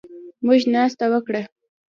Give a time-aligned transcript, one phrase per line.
[0.45, 1.41] موږ ناسته وکړه